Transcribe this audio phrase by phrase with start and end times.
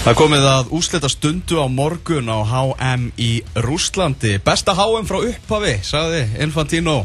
[0.00, 4.38] Það komið að úslita stundu á morgun á HM í Rúslandi.
[4.40, 7.02] Besta HM frá upphafi, sagði Infantino.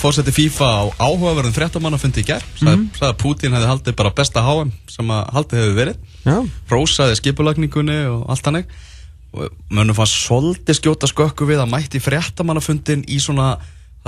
[0.00, 2.48] Fórseti FIFA á áhugaverðin 13 manna fundi í gerð.
[2.56, 3.04] Sagði, mm -hmm.
[3.04, 5.96] að Putin hefði haldið bara besta HM sem að haldið hefur verið.
[6.24, 6.36] Já.
[6.72, 8.64] Rósaði skipulagningunni og allt hannig.
[9.68, 13.58] Mönum fannst svolítið skjóta skökku við að mætti 13 manna fundin í svona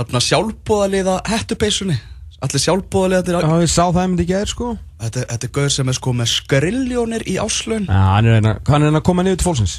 [0.09, 1.99] sjálfbóðaliða hettupeisunni.
[2.39, 3.41] Allir sjálfbóðaliða.
[3.43, 4.69] Já, ég sá það myndi ekki eða sko.
[4.99, 8.53] Þetta, þetta er gauður sem er sko með skriljónir í áslun Já, hann er eina,
[8.67, 9.73] hann er eina að koma niður til fólksins.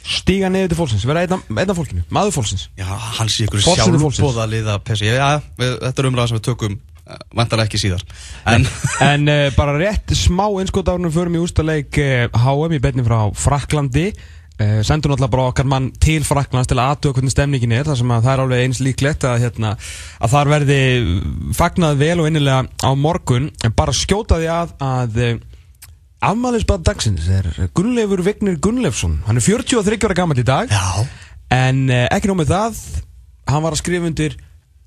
[0.00, 2.66] Stíga niður til fólksins, vera einn af fólkinu, maður fólksins.
[2.80, 2.86] Já,
[3.18, 4.16] hann sé ykkur Forseti fólksins.
[4.22, 5.26] sjálfbóðaliða pessi Já,
[5.60, 8.04] við, þetta er umræða sem við tökum uh, vantarlega ekki síðar.
[8.48, 8.64] En,
[9.04, 14.08] En uh, bara rétt smá innskotárnum förum í ústaleik uh, HM í betni frá Fraklandi
[14.60, 18.00] uh, Sendum náttúrulega bara okkar mann til Fraklands til að aðtöða hvernig stemningin er þar
[18.00, 19.72] sem að það er alveg eins líklegt að, hérna,
[20.20, 20.80] að þar verði
[21.56, 23.48] fagnað vel og innilega á morgun.
[23.64, 25.32] En bara skjóta því að að uh,
[26.30, 29.20] afmælisbað dagsins er Gunnleifur Vignir Gunnleifsson.
[29.26, 30.70] Hann er 43 ára gammal í dag.
[30.70, 31.06] Já.
[31.50, 32.84] En uh, ekki nómið það,
[33.50, 34.38] hann var að skrifa undir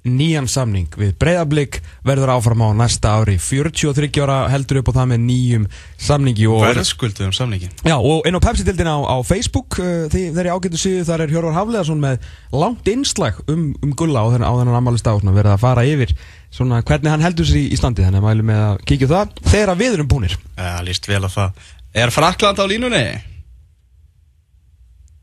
[0.04, 3.38] nýjan samning við Breiðablík verður áfram á næsta ári.
[3.40, 8.28] 43 ára heldur upp á það með nýjum samningi og, Verðskuldu um samningin já, og
[8.28, 12.28] inn á Pepsi-dildin á, á Facebook uh, ég ágættu síðu þar er Hjörvar Hafleðarsson með
[12.52, 16.16] langt innslag um, um gulla á þennan, á þennan ammali stafn verið að fara yfir
[16.54, 19.14] svona hvernig hann heldur sér í, í standi þannig að mælum með að kíkja á
[19.16, 20.38] það þegar við erum búnir.
[20.60, 21.66] Já, líst vel að það.
[22.04, 23.04] Er Frakland á línunni?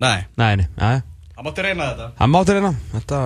[0.01, 1.03] Nei, Nei, nei, já,
[1.37, 2.07] það mátti reyna þetta.
[2.17, 2.71] Hann mátti reyna.
[2.95, 3.19] Þetta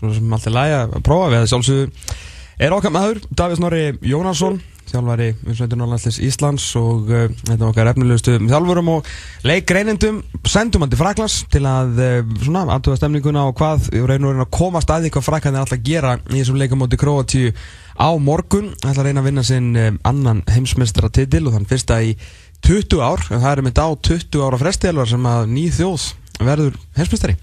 [0.00, 1.30] svona sem alltaf lægi að prófa.
[1.30, 2.18] Við að sjálfsögðu
[2.60, 7.90] er okkar maður Davís Norri Jónasson þjálfari Vinsveitur Norrlandslis Íslands og uh, þetta er okkar
[7.92, 9.10] efnilegustu þjálfurum og
[9.46, 14.32] leikgreinendum sendum hann til Fraklands til að uh, svona aðtöða stemninguna og hvað og reyna
[14.36, 17.52] að komast að því hvað Frakland er alltaf að gera í þessum leikum móti Kroatíu
[18.00, 18.72] á morgun.
[18.80, 22.16] Ætla að reyna að vinna sinn um, annan heimsmeistara titil og þann fyrsta í
[22.66, 23.22] 20 ár.
[23.30, 27.38] Það er mynd á 20 ára frestiðalvar sem að ný þjóð verður heimsmeistari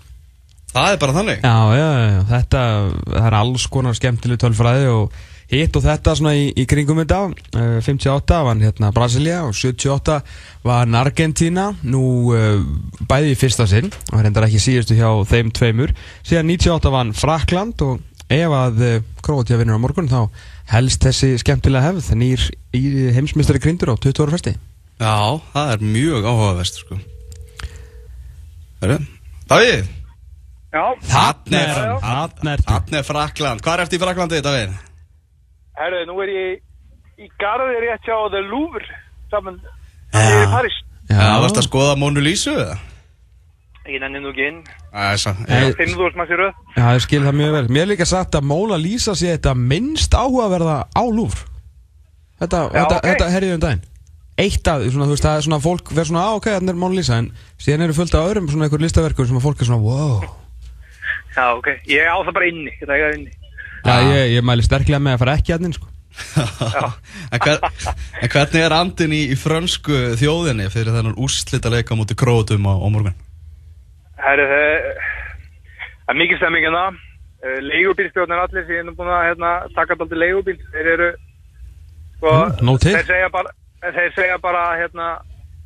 [0.78, 1.42] Það er bara þannig.
[1.42, 2.61] Já, já, já, þetta,
[3.07, 5.16] það er alls konar skemmtileg tölfræði og
[5.47, 7.22] hitt og þetta svona í, í kringum þetta.
[7.56, 10.19] Uh, 58 var hann hérna Brasilia og 78
[10.68, 12.03] var Argentina nú
[12.35, 12.62] uh,
[13.09, 15.96] bæði í fyrsta sinn og reyndar ekki síðustu hjá þeim tveimur.
[16.28, 20.28] Síðan 98 var Frakland og ef að uh, Kroatia vinnur á morgun þá
[20.75, 22.13] helst þessi skemmtilega hefð.
[22.19, 22.85] Nýr í
[23.18, 24.57] heimsmystari grindur á 20 ára festi
[24.97, 26.96] Já, það er mjög áhugavert sko.
[28.81, 28.97] Hörru,
[29.50, 29.85] Davíð?
[29.85, 29.97] Já, Þarna er hann.
[30.73, 31.61] Þannig
[33.00, 34.73] er Frakland Hvað er eftir í Fraklandi, Davíð?
[35.78, 38.88] herru, nú er ég í garði rétt hjá The Louvre
[39.31, 39.57] saman,
[40.13, 42.78] ég er í París Já, varst að skoða Mónu Lísu eða?
[43.88, 45.67] Ég nenni nú ekki inn, Það er svo Nei.
[45.79, 47.67] 5.000 manns í röð Já, ég skil það mjög vel.
[47.72, 51.45] Mér er líka sagt að Móla Lísa sé þetta minnst áhugaverða á lúfr.
[52.41, 53.07] Þetta, þetta, ok.
[53.07, 53.85] þetta herriði um daginn.
[54.38, 56.73] Eitt af, því, svona, þú veist, það er svona fólk verður svona, á, ok, þannig
[56.75, 57.31] er Móla Lísa, en
[57.63, 60.28] síðan eru fullt af öðrum svona einhver listaverkur sem að fólk er svona, wow.
[61.38, 63.36] Já, ok, ég á það bara inni, ég það inni
[63.88, 65.92] Já, ég, ég mæli sterklega með að fara ekki að þinn, sko.
[67.34, 67.59] en, hver,
[68.25, 72.74] en hvernig er andin í, í frönsku þjóðinni fyrir þennan úrslita leika múti krótum á,
[72.74, 73.14] á morgun?
[74.18, 79.28] Herru, það er mikið stemming hérna uh, Leigubílstjórnir allir sem ég er nú búin að
[79.30, 81.09] hérna, taka daldi leigubíl þeir eru
[82.18, 82.34] sko,
[82.66, 82.96] Mm, til.
[82.97, 83.53] þeir segja bara,
[83.86, 85.12] þeir segja bara hérna,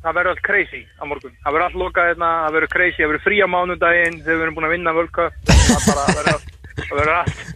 [0.02, 3.12] það verður allt crazy á morgun það verður allt lokað hérna, það verður crazy það
[3.12, 6.50] verður frí á mánudaginn þegar við erum búin að vinna völka það bara verður allt
[6.72, 7.46] það verður allt,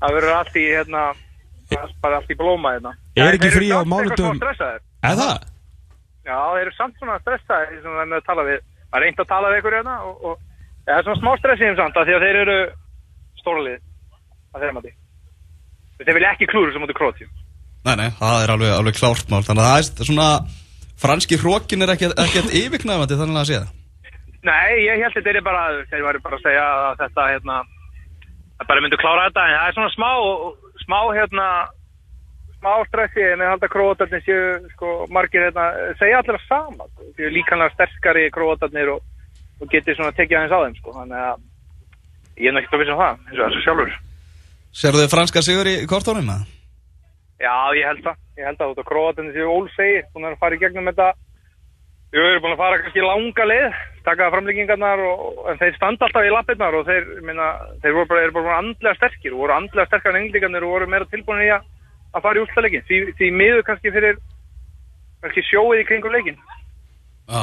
[0.00, 1.04] það verður allt í hérna,
[2.00, 3.80] bara allt í blóma hérna Er ekki frí á.
[3.80, 5.48] Er það?
[6.20, 8.64] Já, þeir eru samt svona stressaði sem það er með að tala við.
[8.90, 10.34] Það er reynd að tala við ykkur hérna og, og
[10.86, 12.56] það er svona smá stress í þeim samt af því að þeir eru
[13.40, 14.92] stórlið að þeirra mati.
[16.00, 17.32] Þeir vilja ekki klúru sem mútið krótjum.
[17.88, 20.28] Nei, nei, það er alveg, alveg klárt mál Þannig að það er svona
[21.00, 23.76] franski hrókin er ekkert, ekkert yfirknæfandi þannig að sé það
[24.40, 27.56] Nei, ég held þetta er bara, þeir væri bara að segja að þetta hérna,
[28.56, 30.12] að bara myndu klára þetta en það er svona smá,
[30.80, 31.48] smá hérna,
[32.56, 35.66] smá stressi en ég held að krótarnir séu, sko, margir hérna,
[36.00, 39.04] segja allir að sama, sko, því líkanlega sterkari krótarnir og,
[39.60, 41.44] og geti svona tekið aðeins á þeim, sko, þannig að
[42.40, 43.94] ég er náttúrulega viss um það, eins og þessu sjálfur.
[44.80, 46.32] Serðu þið franska sigur í kortónum?
[46.32, 46.59] eða?
[47.40, 50.56] Já, ég held það, ég held það, út á krótarnir séu ólsegi, búin að fara
[50.56, 51.06] í gegnum þetta,
[52.12, 56.28] við erum búin að fara kannski langa leið, taka framlýkingarnar og, en þeir standa alltaf
[56.28, 57.48] í lappirnar og þeir, minna,
[57.80, 61.08] þeir voru bara, bara andlega sterkir og voru andlega sterkar en englíkarnir og voru meira
[61.08, 61.64] tilbúin í að,
[62.12, 62.86] að fara í úrstæðleikin.
[62.90, 64.20] Því, því miður kannski fyrir
[65.24, 66.40] kannski sjóið í kringum leikin.
[67.30, 67.42] Já,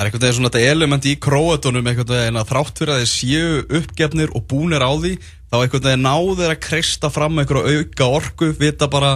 [0.00, 3.00] það er einhvern veginn svona þetta element í króatónum einhvern veginn að þrátt fyrir að
[3.02, 7.74] þeir séu uppgefnir og búnir á því þá einhvern veginn náður að kreista fram einhverju
[7.74, 9.10] auka orku, vita bara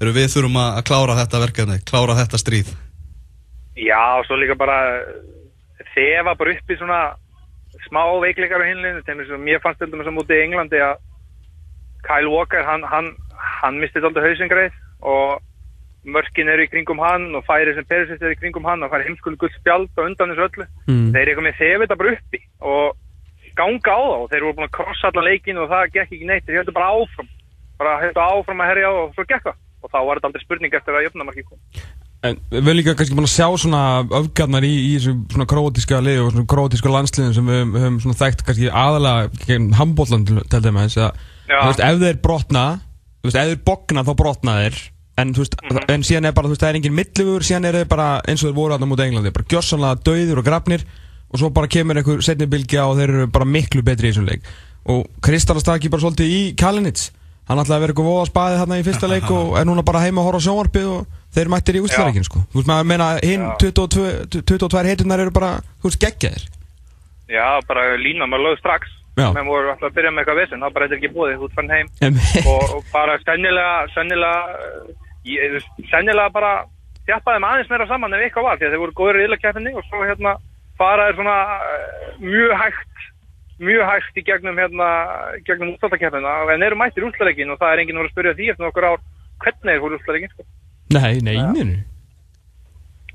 [0.00, 2.70] eru við þurfum að klára þetta verkefni, klára þetta stríð.
[3.76, 4.78] Já, og svo líka bara
[5.92, 7.02] þefa bara upp í svona
[7.90, 11.04] smá veikleikar þeim sem mér fannst til dæmis að mútið í Englandi að
[12.08, 13.12] Kyle Walker, hann, hann,
[13.60, 14.72] hann mistið alltaf hausingreið
[15.04, 15.36] og
[16.04, 19.08] mörkin eru í kringum hann og færi sem Perisist eru í kringum hann og færi
[19.08, 20.66] heimskulu gull spjald og undan þessu öllu.
[20.88, 21.10] Mm.
[21.12, 22.86] þeir eru eitthvað með þefið þetta bara uppi og
[23.60, 26.28] ganga á það og þeir voru búin að krossa allan leikin og það gekk ekki
[26.30, 27.30] neitt, þeir heldur bara áfram
[27.80, 29.58] bara heldur áfram að herja og svo gekk það.
[29.80, 31.60] Og þá var þetta aldrei spurning eftir að jöfnumarki kom.
[32.20, 33.82] En við erum líka kannski búin að sjá svona
[34.18, 38.44] öfgarnar í, í þessu svona krótíska lið og svona krótíska landsliðin sem við höfum, þekkt
[38.44, 42.64] kannski aðalega gegn handbóllan til, dæmis ef þeir brotna
[43.24, 44.82] ef þeir bogna þá brotna þeir
[45.20, 45.84] en, veist, Mhm.
[45.94, 48.42] en síðan er bara, þú veist, það er engin milligur síðan er þeir bara eins
[48.44, 50.84] og þeir voru aðna mútið Englandi bara gjörsanlega dauðir og grafnir
[51.30, 54.28] og svo bara kemur einhver setni bylgja og þeir eru bara miklu betri í þessum
[54.28, 54.42] leik.
[54.86, 57.10] Og ekki bara svolítið í Kalinits
[57.50, 60.00] hann ætlaði að vera eitthvað voða spaðið þarna í fyrsta leik og er núna bara
[60.04, 62.38] heima að horfa á sjónvarpið og þeir mættir í útslareikin sko.
[62.52, 63.56] Þú veist maður að meina hinn Já.
[63.58, 65.50] 22, 22 heitunar eru bara
[65.82, 66.44] þú veist geggjaðir.
[67.30, 68.86] Já, bara lína maður lög strax.
[69.18, 71.70] Menn voru alltaf að byrja með eitthvað vissin það bara eitthvað ekki búið, þú fann
[71.74, 71.88] heim.
[72.46, 74.38] Og, og bara sennilega sennilega,
[75.28, 75.58] ég,
[75.90, 76.52] sennilega bara
[77.08, 79.74] þjappaði þeim aðeins meira saman ef eitthvað var því að þeir voru góður í ylakefninni
[79.76, 80.34] og svo hérna
[80.80, 81.38] fara þeir svona
[81.68, 83.06] eh, mjög hægt
[83.60, 84.88] mjög hægt í gegnum hérna
[85.44, 88.50] gegnum útstáttakefnina en eru mættir útlæðleikin og það er enginn að vera að spyrja því
[88.52, 89.00] eftir nokkur ár
[89.44, 90.46] hvernig þeir fóru útlæðleikin sko.
[90.96, 91.80] nei, nei, nei, nei.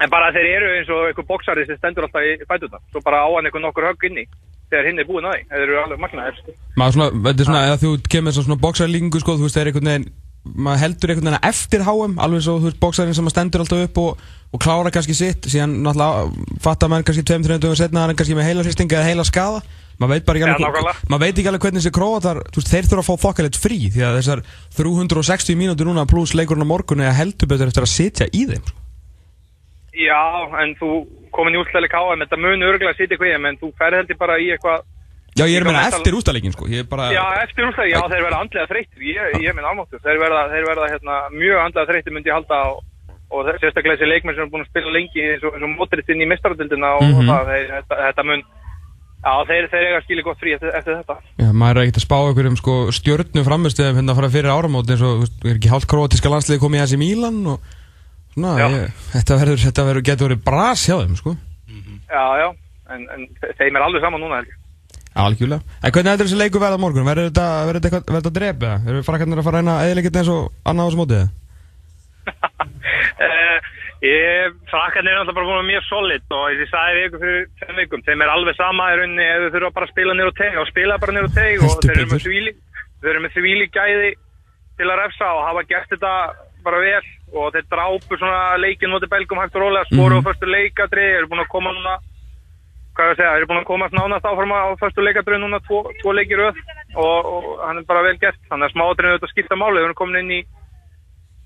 [0.06, 3.24] en bara þeir eru eins og einhver boksari sem stendur alltaf í fætuna svo bara
[3.26, 4.28] á hann einhver nokkur högg inni
[4.70, 6.56] þegar hinn er búinn að því, þeir eru alveg magnaðir sko.
[6.78, 9.64] maður svona, þetta er svona, eða þú kemur svona, svona bóksarlíkingu sko, þú veist, það
[9.64, 10.08] er einhvern veginn
[10.54, 13.82] maður heldur einhvern veginn að eftir HM alveg svo, þú veist, bóksarinn sem stendur alltaf
[13.88, 14.20] upp og,
[14.54, 18.38] og klára kannski sitt, síðan náttúrulega fattar maður kannski 2-3 dögum setna að hann kannski
[18.38, 19.64] með heila hristinga eða heila skada
[19.96, 21.10] maður veit bara ekki Ja, alveg, nákvæmlega.
[21.10, 24.02] maður veit ekki alveg hvernig þessi króatar, veist, þeir þurfa að fá þokkalegt frí því
[24.06, 24.42] að þessar
[24.76, 28.42] 360 mínútur núna pluss leikurinn á morgun er að heldur betur eftir að sitja í
[28.50, 28.82] þeim sko.
[29.96, 30.20] Já,
[30.60, 30.90] en þú
[31.36, 34.50] komin í útlæðileg KM þetta mun örgulega sitja þeim, en þú ferð heldur bara í
[34.52, 34.84] eitthvað
[35.36, 36.66] já, ég er að mesta- eftir ústaleikin sko.
[36.90, 40.44] bara, Já, eftir útlæði, já, þeir verða andlega þreyttir ég, ég minn almáttur, þeir verða,
[40.54, 42.84] þeir verða hérna, mjög andlega þreyttir myndi ég halda og,
[43.32, 46.22] og sérstaklega þessi leikmenn sem er búin að spila lengi eins og, og mótrið inn
[46.24, 47.18] í mistaradildina og, Mhm.
[47.20, 48.44] og það, þeir, þetta, þetta mun
[49.26, 52.04] Já, þeir, þeir eiga skilja gott frí eftir, eftir þetta Já, maður er ekkert að
[52.06, 55.90] spá einhverjum sko, stjörnu framistöðum hérna að fara fyrir áramót eins og, er ekki hálft
[55.90, 57.60] króatíska landsliði komið í þessi Mílan og
[58.36, 61.34] svona, ég, þetta verður, þetta verður, getur verið bras hjá þeim, sko.
[62.06, 62.48] Já, já,
[62.94, 64.62] en, en þe- þeim er alveg saman núna held ég
[65.16, 65.62] Algjörlega.
[65.84, 67.06] En hvernig heldur þessi leiku verða morgun?
[67.08, 68.78] Verður þetta, verður þetta, verður þetta drep eða?
[68.86, 71.24] Verður frakkarnir að fara að reyna eðilegget eins og annað á þessu mótið?
[74.06, 77.22] Ég, frakkarnir er náttúrulega bara búin að vera mjög solid og og ég sagði ykkur
[77.24, 80.16] fyrir tveim vikum, þeim er alveg sama í rauninni ef þau þurfa bara að spila
[80.20, 82.52] nýr og teg og spila bara nýr og teg og þeir eru með þvíli
[83.02, 84.12] þeir eru með þvíli gæði
[84.76, 86.12] til að refsa og hafa gert þetta
[86.68, 87.06] bara vel
[87.40, 90.22] og þeir drápu svona leikin motið belgum hægt og rólega, skoru Mhm.
[90.22, 91.96] á förstu leikadri eru búin að koma núna
[92.96, 95.60] hvað er að segja, þeir eru búin að komast nánast áfram á förstu leikadri núna
[95.68, 96.60] tvo, tvo leikir öð
[96.96, 98.40] og, og hann er bara vel gert.
[98.50, 100.42] Þannig að smáatrinu þetta skipta máli, þeir eru komin inn í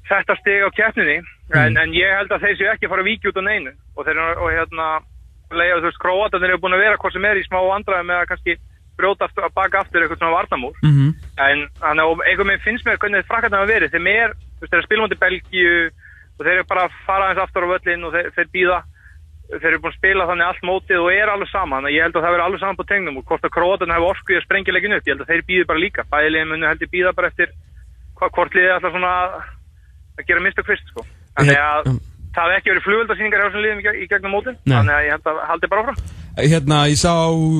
[0.09, 1.19] þetta stig á keppninni.
[1.57, 3.73] En, en ég held að þeir séu ekki að fara að víkja út á neinu.
[3.97, 4.89] Og þeir eru og hérna
[5.49, 8.19] leiða þú veist króatarnir eru búin að vera hvað sem er í smá vandræði með
[8.19, 8.55] að kannski
[8.99, 11.11] brjóta aftur, að baka aftur eitthvað svona varnamúr Mm -hmm.
[11.47, 13.95] en þannig að einhvern veginn finnst mér hvernig frakkarnar hafa verið.
[13.95, 15.73] Er, þú veist, þeir eru spilum til Belgíu
[16.37, 18.77] og þeir eru bara að fara aðeins aftur á völlin og þeir, þeir býða
[19.49, 22.25] þeir eru búin að spila þannig allt mótið og er alveg saman ég held að
[22.25, 24.93] það verður alveg saman på tegnum og hvort að króatarnar hefur orkuð að sprengja leikin
[24.99, 27.49] upp ég held að þeir býðu bara líka bæðilegin munu heldur býða bara eftir
[28.19, 29.33] hva, hvort liðið ætla svona að,
[30.29, 31.05] gera mistök fyrst sko.
[31.39, 31.99] þannig að Ég-
[32.35, 34.75] það hefði ekki verið flugveldasýningar hjá þessum liðum í, geg- í gegnum mótin Nei.
[34.77, 37.11] þannig að ég held að haldi bara áfram Hérna, ég sá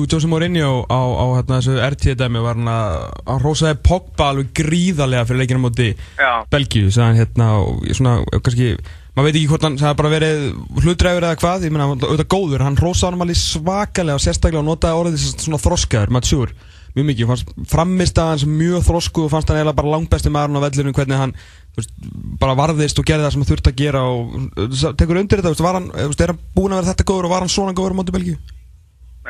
[0.08, 2.94] Jose Mourinho á, á hérna, þessu RT-dæmi var hann að,
[3.26, 6.30] hann rósaði Pogba alveg gríðarlega fyrir leikina móti Já.
[6.54, 8.70] Belgíu, hann hérna og ég svona, kannski,
[9.14, 10.42] maður veit ekki hvort hann það hafi bara verið
[10.84, 14.68] hlutdræfur eða hvað ég meina, auðvitað góður, hann rósaði hann alveg svakalega og sérstaklega og
[14.68, 16.54] notaði orðið svona þroskaður, mature,
[16.94, 20.62] mjög mikið fannst framist að hans mjög þrosku og fannst hann eiginlega bara langbesti maðurinn
[20.62, 21.34] á vellinum hvernig hann
[21.74, 21.92] þú veist,
[22.42, 25.54] bara varðist og gerði það sem hann þurfti að gera og tekur undir þetta, þú
[25.54, 27.54] veist, var hann, þú veist, er hann búin að vera þetta góður og var hann
[27.54, 28.40] svona góður á móti Belgíu?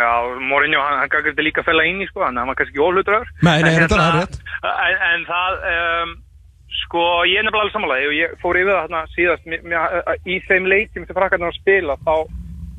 [0.01, 3.29] Já, Mourinho, hann, hann gæti líka að fella inn í sko, hann var kannski óhlutraður.
[3.43, 4.27] Nei, nei, En er hérna.
[4.63, 6.13] En, en það, um,
[6.85, 10.15] sko, ég er nefnilega alveg samanlega og ég fór yfir það hérna síðast, mér, mér,
[10.27, 12.15] í þeim leikjum sem frakkarnar spila, þá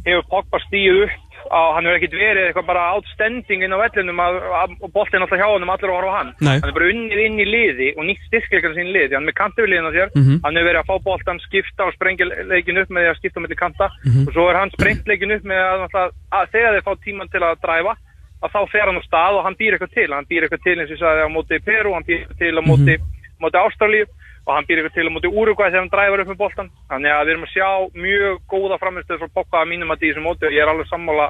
[0.06, 1.18] hefur Pogba stíð upp
[1.52, 5.22] á, hann hefur ekkert verið eitthvað bara outstanding inn á vellinum að, að, og boltinn
[5.26, 6.32] alltaf hjá honum allir að horfa á hann.
[6.42, 6.54] Nei.
[6.62, 9.38] Hann er bara unnið inn í liði og nýtt styrkleikar sín liði, hann er með
[9.42, 10.40] kantöfliðin á sér, Mhm.
[10.46, 13.40] hann hefur verið að fá boltan, skipta og sprengja leikin upp með því að skipta
[13.46, 14.28] mellir kanta Mhm.
[14.28, 17.30] og svo er hann sprengt leikin upp með að, að, að þegar þeir fá tíman
[17.32, 17.94] til að dræfa
[18.42, 20.78] að þá fer hann á stað og hann býr eitthvað til hann býr eitthvað til
[20.80, 22.96] eins og ég sagði á móti Peru, hann býr eitthvað til á móti,
[23.42, 24.06] móti Ástralíu
[24.48, 27.12] og hann býr ykkur til á móti Uruguay þegar hann dræfur upp með boltan þannig
[27.14, 27.70] að við erum að sjá
[28.06, 30.88] mjög góða framistöð frá Pogba að mínum að því sem móti og ég er alveg
[30.90, 31.28] sammála,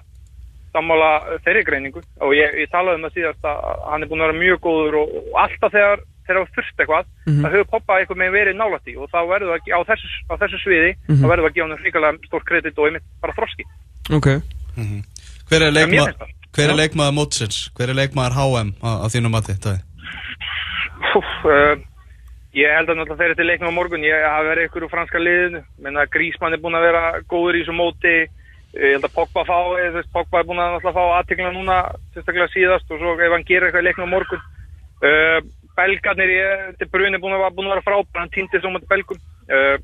[0.71, 4.23] sammála uh, þeirri greiningu og ég, ég talaði um það síðast að hann er búin
[4.23, 7.41] að vera mjög góður og, og alltaf þegar þegar það þurft eitthvað, Mhm.
[7.43, 10.07] það hefur Pogba eitthvað með verið nálægt í og þá verður það ekki- á þessu,
[10.31, 11.17] á þessu sviði, Mhm.
[11.21, 13.63] þá verður það að gefa hann ríkulega stór kredit og einmitt bara þroski
[14.15, 14.27] Ok
[15.51, 16.29] Hver er, Já, mér leikma, finnst það.
[16.55, 17.57] hver er leikmaður mótsins?
[17.75, 19.53] Hver er leikmaður HM á, á þínu mati?
[19.59, 19.81] Daði?
[21.11, 21.75] Úf, uh,
[22.57, 24.03] ég held að náttúrulega þeirri til leiknum á morgun.
[24.05, 25.61] Ég hafi verið ykkur úr franska liðinu.
[25.83, 28.15] Menna Grísmann er búin að vera góður í þessu móti.
[28.71, 31.77] Ég held að Pogba fá eða, Pogba er búin að náttúrulega fá aðtikla núna
[32.15, 34.43] sérstaklega síðast og svo ef hann gerir eitthvað í leiknum á morgun.
[35.01, 35.39] Uh,
[35.75, 36.31] Belgarnir
[36.79, 39.19] til brun er búin að, búin að vera frábær hann týndi svo mot Belgum.
[39.51, 39.75] Uh,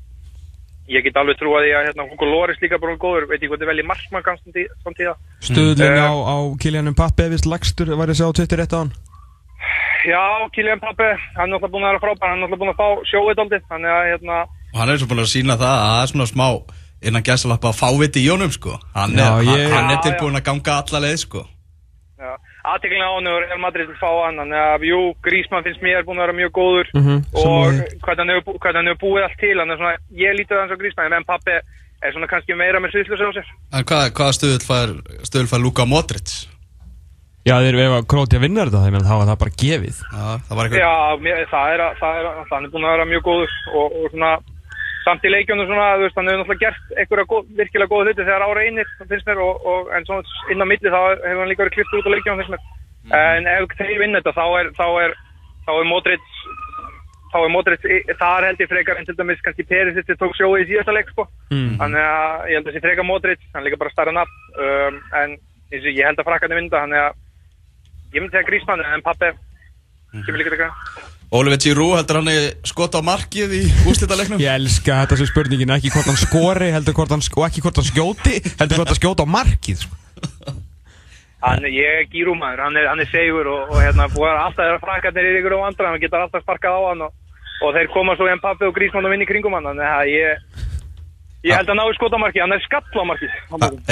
[0.88, 3.50] ég get alveg trú að því að hérna, Hugo Loris líka bara góður, veit ég
[3.50, 5.12] hvað þið velji markmann kannski samtíða
[5.44, 6.00] Stöðlun Mm.
[6.00, 8.92] á, á Kylian Mbappe eða vist lagstur var sjá á Twitter rétt á hann
[10.06, 10.22] Já,
[10.54, 12.88] Kylian Pappe, hann er náttúrulega búin að vera frábær hann er náttúrulega búin að fá
[13.10, 14.36] sjóið aldrei þannig að hérna
[14.74, 16.48] Og hann er svo búin að sína það að það er svona smá
[17.08, 18.74] innan gæstalappa fáviti í honum sko.
[18.94, 21.44] Hann er, Já, hann, ég- hann er tilbúin að ganga alla leið sko.
[22.18, 22.32] Já,
[22.66, 26.02] aðteklina á hann og Real Madrid vil fá hann þannig að jú, Grísmann finnst mér
[26.04, 29.02] búin að vera mjög góður Mhm, og sammála hvernig hann, hefur, bú- hvernig hann hefur
[29.06, 31.54] búið allt til hann er svona, ég lítið hans á Grísmann en pappi
[32.02, 33.46] er svona kannski meira með sviðslu á sér.
[33.72, 34.88] En hvað, hvaða stöðul fær,
[35.26, 36.57] stöðul fær?
[37.48, 40.24] Já þeir ef að Krótja vinnar þetta þannig að þá var það bara gefið Já,
[40.48, 40.94] það var eitthvað Já,
[41.26, 43.98] mér, það er, að- það er, að- hann er búin að vera mjög góður og,
[44.02, 44.32] og svona
[45.08, 48.24] samt í leikjónu svona, þú veist, hann hefur náttúrulega gert einhverja góð, virkilega góða hluti
[48.28, 51.48] þegar ára einir finnst mér og, og en svona inn á milli þá hefur hann
[51.48, 54.68] líka verið klipt út á leikjónu finnst mér en ef þeir vinna þetta þá er
[54.76, 55.14] þá er,
[55.64, 56.26] þá er Modric
[57.32, 57.86] þá er Modric,
[58.20, 61.08] þar held ég frekar en til dæmis kannski Perisic sem tók sjóið í síðasta leik
[61.12, 61.24] sko.
[61.52, 61.74] Mm.
[61.80, 65.00] þannig að ég held að þessi frekar Modric hann er líka bara starra nafn um,
[65.22, 65.34] en
[65.72, 67.16] eins og ég held að frakkarnir vinda þannig að
[68.14, 69.32] ég myndi segja Grísmann en pappi
[70.24, 74.40] kemur líka til greina Oliver Giroud heldur hann er skot á markið í úrslitaleiknum?
[74.46, 77.80] Ég elska þetta sem spurningin ekki hvort hann skori heldur hvort hann, og ekki hvort
[77.80, 79.98] hann skjóti heldur hvort hann skjóti á markið sko.
[81.38, 84.80] Hann, ég er gírúmaður, hann er, hann er segur og, og hérna, búið alltaf þeirra
[84.82, 87.12] frækarnir í ykkur og andra, hann getur alltaf sparkað á hann og,
[87.62, 90.10] og þeir koma svo í en pappi og grísmann og vinni kringum hann, þannig að
[90.16, 90.64] ég,
[91.46, 93.30] ég held að náðu skotamarki, hann er skallamarki.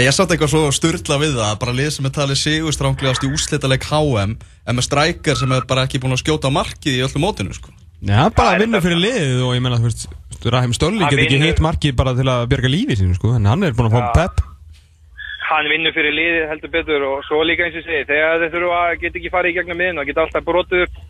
[0.03, 3.87] Ég satt eitthvað svo styrla við það bara lið sem er talið sigurstránglegast í úrslitaleik
[3.87, 7.57] HM en með strækjar sem er bara ekki búin að skjóta markið í öllu mótinu
[7.57, 7.75] sko.
[8.05, 10.11] Já, bara að vinna fyrir liðið og ég menna, þú veist,
[10.53, 13.49] Rahim Stolli Hann getur ekki hitt markið bara til að bjarga lífið sínu, sko, en
[13.49, 14.43] hann er búin að fá pepp.
[15.47, 18.81] Hann vinnur fyrir liðið heldur betur og svo líka eins og segi, þegar þeir þurfa
[18.83, 21.01] að geta ekki farið í gegnum miðin og geta alltaf brotið upp,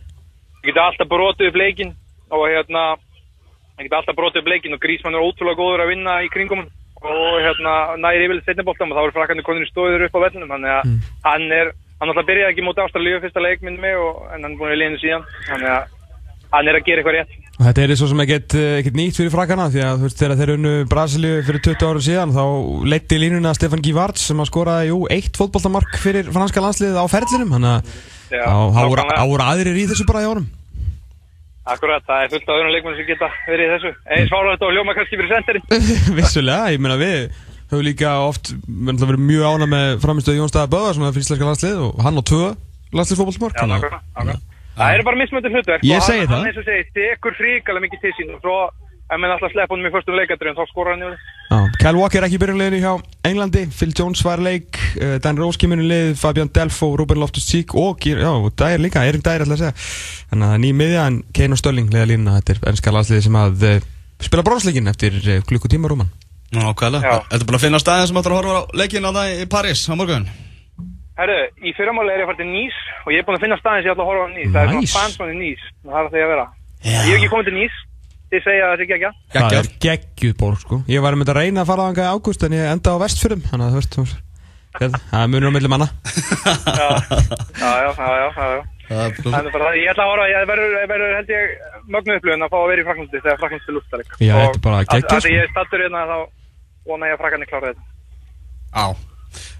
[0.69, 1.93] geta alltaf brotið upp leikin
[2.37, 2.85] og hérna,
[3.85, 6.71] geta alltaf brotið upp leikin og Grísmann er ótrúlega góður að vinna í kringum hann.
[7.07, 10.53] Og hérna næri yfirlega setniboltam og þá er frakkarnir konur stóður upp á vellinum.
[10.55, 10.95] Þannig að
[11.27, 14.55] hann er, hann alltaf byrjaði ekki móti Ástralíu fyrsta leik minni mig og, en hann
[14.55, 15.29] er búin í liðinu síðan.
[15.51, 15.93] Þannig að
[16.57, 17.37] hann er að gera eitthvað rétt.
[17.57, 20.21] Og þetta er svo sem ekkert, eh, ekkert nýtt fyrir frakkana því að þú veist
[20.21, 22.45] þegar þeir unnu Brasilíu fyrir 20 árum síðan þá
[22.93, 27.57] leiti línuna Stefan Givard sem að skora jú eitt fótboltamark fyrir franska landsliðið á ferlinum.
[27.57, 27.73] Þannig
[28.41, 30.49] að voru aðrir í þessu bara í árum
[31.67, 33.91] Akkurat, það er fullt af öðrum leikmenn sem geta verið í þessu.
[34.15, 35.65] Eins fárlega þetta og hljóma kannski fyrir senderinn
[36.21, 37.17] Vissulega, ég meina við
[37.73, 38.53] höfum líka oft
[39.03, 42.21] verið mjög ána með framistöðu Jón Stæða Böðar sem er fyrir íslenska landslið og hann
[42.21, 42.45] á tvö
[42.95, 44.41] landsliðsfótboltamark Já, nákvæmlega, nákvæmlega.
[44.77, 46.35] Það eru bara mismöndir hlutverk Ég og segi það.
[46.37, 49.75] hann eins og segi, tekur fríkala mikið til sín og svo ef menn alltaf sleppa
[49.75, 51.11] honum í fyrstum leikadröðum þá skora hann í
[51.57, 52.91] Já, Kyle Walker er ekki í byrjunleginu hjá
[53.25, 53.63] Englandi.
[53.73, 54.77] Phil Jones var í leik.
[55.01, 56.11] Uh, Dan Rose kemur í lið.
[56.21, 59.75] Fabian Delfo, Ruben Loftus-Cheek og Dyer líka, Erik Dyer ætla að segja.
[60.31, 62.93] Þannig að það er ný miðja en Kane og Stölling leiða línuna, þetta er ennska
[62.95, 63.77] landsliði sem að uh,
[64.29, 66.13] spila bronsleikin eftir uh, klukkutíma rúman.
[66.57, 67.01] Nákvæmlega.
[67.09, 67.23] Já.
[67.31, 69.49] Þetta er bara að finna staðin sem ætlar að horfa á leikin á það í
[69.57, 70.29] Paris á morgun?
[71.17, 73.57] Herru, í fyrramáli er ég að fara til Nýs og ég er búin að finna
[73.59, 74.51] staðin sem ég ætla að horfa á Nýs.
[74.53, 74.93] Það er Nice.
[74.93, 76.47] svona fansmann í Nýs, það er það ég að vera.
[76.85, 76.93] Já.
[76.93, 77.79] Ég hef ekki komið til Nýs,
[78.33, 78.97] þið segja að það sé ekki
[79.37, 80.79] Það er geggjuð borg sko.
[80.91, 83.03] Ég var með að reyna að fara á hanga í ágúst en ég enda á
[83.05, 84.15] vestfyrum þannig að veist það
[84.77, 85.87] það er munur á milli manna.
[86.77, 86.89] Já,
[87.57, 88.63] já, já, já, já, já.
[88.87, 91.55] Það er bara- Það það, ég ætla að horfa, ég verður, verður held ég
[91.95, 94.63] mögnu upplöðun að fá að vera í Fraklandi þegar Fraklandi er lúftaleg Já, þetta er
[94.67, 95.17] bara geggjað, sko.
[95.17, 96.19] Þegar ég er stattur hérna þá
[96.87, 97.85] vona ég að Fraklandi klára þetta.
[98.77, 98.87] Á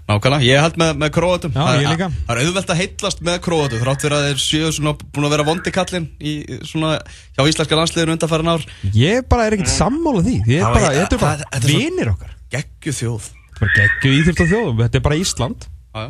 [0.07, 1.51] Nákvæmlega, ég held með, með króatum.
[1.51, 2.07] Já, Það ég líka.
[2.27, 5.33] Það er auðvelt að heitlast með króatum þrátt fyrir að þeir séu svona búin að
[5.35, 6.35] vera vondikallin í
[6.69, 6.91] svona
[7.35, 8.63] hjá íslenska landsliðinu undanfærin ár.
[8.95, 10.37] Ég bara er ekkert sammála því.
[10.47, 12.31] Ég er bara, þetta er bara vinir okkar.
[12.55, 13.27] Geggju þjóð.
[13.27, 15.67] Þetta er bara geggjuð íþjórt og þjóð Þetta er bara Ísland.
[15.67, 16.09] Já, já.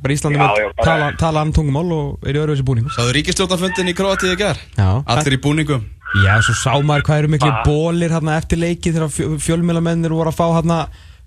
[0.00, 2.92] bara Íslandi með tala, tala annan tungumál og er í öðruvísi búningum.
[2.96, 5.84] Sáðu ríkistjórnarfundin í Króatið í ger Já, Allir í búningum.
[6.24, 10.32] Já, svo sá maður hvað eru miklu bólir hérna eftir leiki þegar fjö, fjölmjölamennir voru
[10.32, 10.78] að fá hérna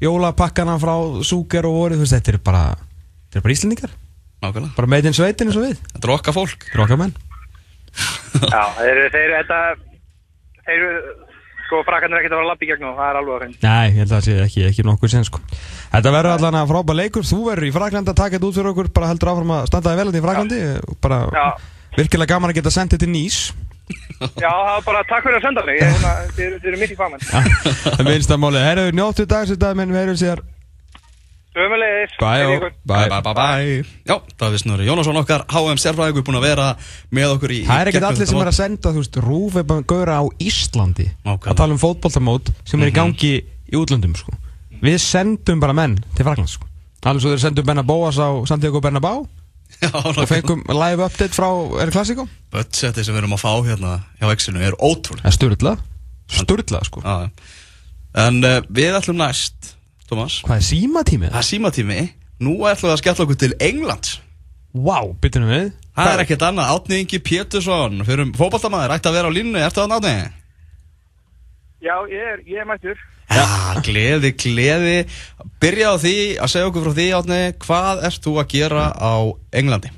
[0.02, 0.96] jólapakkana frá
[1.26, 3.94] Súker og voru, þú veist, þetta er bara þetta er bara Íslandingar,
[4.44, 4.76] Nákvæmlega.
[4.76, 5.78] Bara meitinn sveitin eins og við.
[5.94, 6.66] Þetta er okkar fólk.
[6.68, 7.14] Þetta er okkar menn.
[8.44, 9.60] Já, þeir, þeir, þetta,
[10.68, 10.86] þeir
[11.64, 13.70] sko frakkarnir ekkert að fara að lappa í gegnum og það er alveg að finna
[13.70, 15.42] Nei, ég held að það sé ekki, ekki nokkuð sen sko.
[15.94, 17.28] Þetta verður allan að frábæð leikur.
[17.30, 19.94] Þú verður í Fraklandi að taka þetta út fyrir okkur bara heldur áfram að standa
[19.94, 20.60] þig vel þetta í Fraklandi
[21.06, 21.46] bara Já.
[22.02, 23.40] virkilega gaman að geta sendið til Nýs
[24.44, 26.08] Já, það var bara takk fyrir að senda mig, Ég,
[26.38, 30.20] þið eru í faman Það minnst að máli, herru, njóttu dags þetta menn við erum
[30.20, 30.44] sér
[31.54, 32.14] Sömulegis.
[32.18, 36.70] Bye, bye, bye, bye Já, Davíð Snorri Jónasson okkar HM sérfræðingur búin að vera
[37.14, 39.68] með okkur í Það er ekkert allir sem er að senda, þú veist, rúf er
[39.70, 41.06] bara gauðra á Íslandi.
[41.22, 41.54] Nákvæmlega.
[41.54, 44.34] að tala um fótboltamót sem er í gangi í útlöndum, sko.
[44.82, 46.66] Við sendum bara menn til Fraklands, sko.
[47.06, 49.20] Alveg svo þeir sendum Benna Bóas á Santiago Bernabá
[49.92, 51.50] og fengum live update frá
[51.84, 52.26] Er Klassiko.
[52.54, 55.74] Budgetið sem við erum að fá hérna hjá Exinu er ótrúlega Það sturla,
[56.34, 57.04] sturla, sko.
[57.06, 57.62] Já, já.
[58.24, 59.74] En uh, við ætlum næst,
[60.10, 61.34] Thomas Hvað er símatímið?
[61.34, 62.02] Það er símatími
[62.44, 64.20] Nú ætlum við að skella okkur til Englands
[64.74, 65.68] Vá, wow, byttunum við.
[65.94, 69.84] Það er ekkert annað, Átni Ingi Pétursson fyrir fótballtamaður, ætti að vera á línni Ertu
[69.84, 70.16] það Átni?
[71.84, 73.00] Já, ég er, ég er mættur
[73.34, 73.44] Já,
[73.84, 74.96] gleði, gleði
[75.62, 79.14] Byrja á því að segja okkur frá því Átni Hvað ert þú að gera á
[79.52, 79.92] Englandi?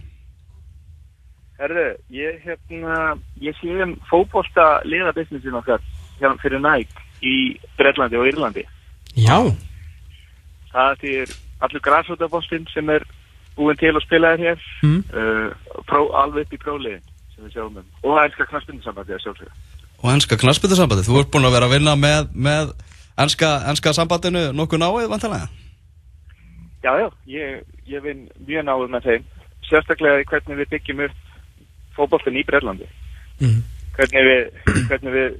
[1.56, 2.96] Herðu, ég hérna,
[3.40, 5.84] ég sé um fótbolta liða businessin okkar
[6.20, 7.36] hérna fyrir Nike í
[7.80, 8.66] Breitlandi og Írlandi.
[9.16, 9.40] Já,
[10.76, 11.32] Það er
[11.64, 13.06] allur græsvöldabostinn sem er
[13.56, 15.04] búinn til að spila þér hér, Mm.
[15.16, 17.86] uh, alveg upp í próliðin sem við sjáum um.
[18.04, 19.54] Og það elskar knastbundisambandi að sjálfsögja.
[20.04, 22.74] Og ennska knarsbyttasambandi Þú ert búin að vera að vinna með, með
[23.22, 25.48] ennska, ennska sambandinu nokkuð náið, vantarlega?
[26.86, 29.24] Já, já, ég, ég vinn mjög náður með þeim,
[29.70, 31.16] sérstaklega í hvernig við byggjum upp
[31.96, 32.90] fótboltin í Breitlandi.
[33.40, 33.64] Mhm.
[33.96, 34.42] Hvernig við,
[34.90, 35.38] hvernig við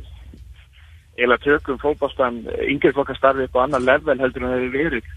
[1.16, 5.12] eiginlega tökum fótboltan yngri flokkar starfi upp á annar level heldur en það hefur verið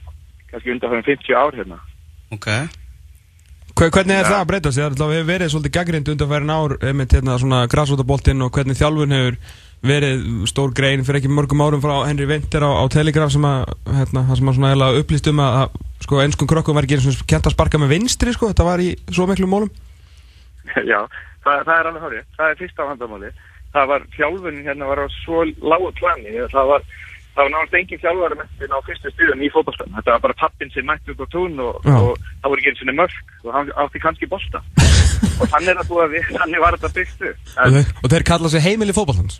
[0.50, 1.78] kannski undan 50 ár hérna.
[2.34, 2.68] Ok Hver,
[3.78, 4.30] hvernig er Já.
[4.32, 4.82] það að breytast?
[4.98, 9.36] Það hefur verið svolítið gaggrind undanfærin ár einmitt hérna svona græsvótaboltinn og hvernig þjálfun hefur
[9.88, 13.68] verið stór grein fyrir ekki mörgum árum frá Henry Winter á, á Telegraph sem að,
[13.86, 17.28] hérna, sem að svona upplýst um að, að sko, einskum krökkum var ekki eins og
[17.30, 19.70] kent að sparka með vinstri, sko, þetta var í svo miklu mólum.
[20.90, 21.04] Já,
[21.44, 22.26] það, það er alveg hárið.
[22.38, 23.30] Það er fyrsta vandamáli.
[23.76, 26.34] Það var þjálfunin hérna var á svo lágu plani.
[26.50, 26.86] Það var,
[27.38, 29.92] það var náttúrulega engin þjálfari mentin á fyrstu stuðum í fótboltan.
[29.94, 32.82] Þetta var bara pappin sem mætti út á tún og, og það voru ekki eins
[32.82, 34.62] og mörg og hann átti kannski bolta.
[35.40, 37.22] og þannig er það búið að við, þannig var þetta upp.
[37.28, 39.38] Og, En, þeir, og þeir kalla sig heimili fótballtans.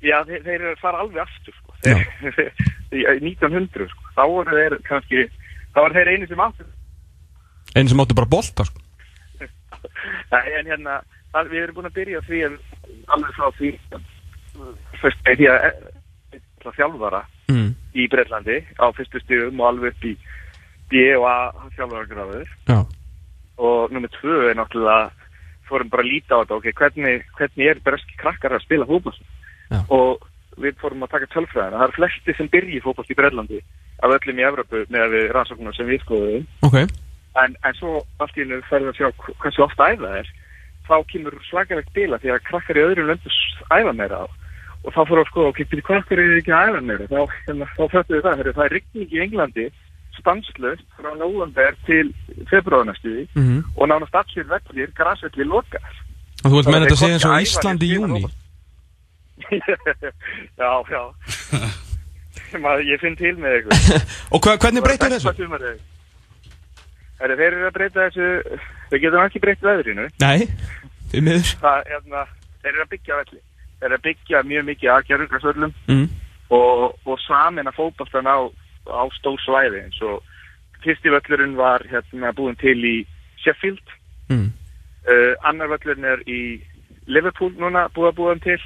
[0.00, 1.76] já, þeir, þeir fara alveg aftur, sko.
[1.84, 2.50] Þeir,
[2.96, 4.08] í 1900, sko.
[4.16, 5.28] Þá voru þeir kannski,
[5.74, 6.72] þá var þeir einu sem aftur.
[7.76, 8.84] Einu sem áttu bara bolta, sko.
[10.32, 10.98] En hérna,
[11.52, 12.40] við erum búin að byrja því
[13.12, 13.70] alveg frá því
[15.38, 15.66] því að
[16.70, 17.70] að þjálfara Mm.
[17.96, 20.10] í Breitlandi á fyrstu stigum og alveg upp í
[20.90, 21.36] B og A
[21.78, 22.78] þjálfaragráður Já.
[23.58, 25.10] og nummið tvö er náttúrulega
[25.68, 29.16] fórum bara að líta á þetta, ok, hvernig, hvernig er breski krakkar að spila fótboll
[29.72, 29.80] Já.
[29.88, 30.26] og
[30.60, 33.60] við fórum að taka tölfræðina, það eru flesti sem byrji fótboll í Breitlandi
[34.02, 36.76] af öllum í Evropu með við rannsóknum sem við skoðum Ok.
[37.42, 40.28] en, en svo allt í hennu ferðum að sjá hv- hversu ofta æfa er
[40.88, 43.32] þá kemur svakalegt bila því að krakkar í öðrum löndu
[43.72, 44.26] æfa meira á
[44.84, 47.06] og þá við að skoða, ok, byrju hvað er ekki að æfa meira?
[47.10, 49.66] Þá, hérna, þá föttum við það, það er rigning í Englandi
[50.18, 52.12] stanslöst frá november til
[52.50, 53.24] februar næstu því.
[53.38, 55.90] Mm og nánast allir vellir, grasvellir lokar
[56.44, 58.22] Og þú vilt er þetta sé eins og hvorki æfa Ísland í júni?
[60.62, 61.02] já, já.
[62.92, 64.02] Ég finn til með ykkur.
[64.34, 65.34] Og hva, hvernig breytir þessu?
[67.18, 68.28] Þeir eru að breyta þessu
[68.88, 70.06] þeir geta ekki breytt veðrinu.
[70.22, 70.46] Nei,
[71.10, 71.52] því miður.
[71.60, 72.24] það, hérna,
[72.70, 73.40] eru að byggja velli
[73.82, 76.08] eru að byggja mjög mikið að gerðungarsvöllum Mm.
[76.50, 78.38] og, og samin að fótballtan á,
[78.88, 80.22] á stór svæði eins og
[80.84, 83.06] fyrsti völlurinn var hérna búin til í
[83.44, 83.84] Sheffield
[84.30, 84.52] Mm.
[85.08, 86.60] uh, annar völlurinn er í
[87.06, 88.60] Liverpool núna búið að búa hann til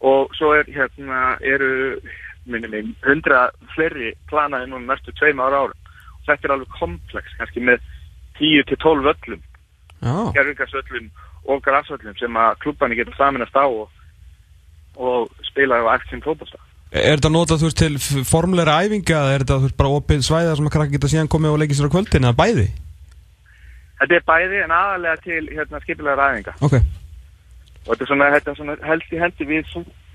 [0.00, 2.00] og svo er hérna eru
[2.46, 5.78] minni mig, hundra fleiri planaði núna næstu tveim ára árum
[6.20, 7.80] og þetta er alveg komplex, kannski með
[8.38, 9.42] 10 til 12 völlum
[10.02, 10.32] Já.
[10.36, 11.10] gerfingarsvöllum
[11.46, 13.88] og grafsvöllum sem að klubbanir getur saminast á og,
[14.96, 16.58] og spila á eftir fótbolta.
[16.96, 20.22] Er þetta notað þú veist til formleira æfinga eða er þetta þú veist bara opið
[20.24, 22.66] svæða sem að krakka geta síðan komið og leikið sér á kvöldin eða bæði?
[24.00, 26.74] Þetta er bæði en aðalega til hérna, skipilega ræðinga Ok.
[27.86, 29.64] og þetta er svona, þetta er svona held í hendi við